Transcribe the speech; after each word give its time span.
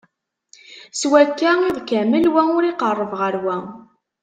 S 0.99 1.01
wakka 1.11 1.51
iḍ 1.67 1.77
kamel, 1.89 2.25
wa 2.33 2.43
ur 2.55 2.63
iqerreb 2.65 3.11
ɣer 3.21 3.35
wa. 3.43 3.57